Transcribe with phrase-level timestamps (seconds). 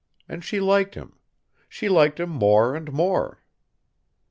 [0.27, 1.19] And she liked him.
[1.69, 3.43] She liked him more and more.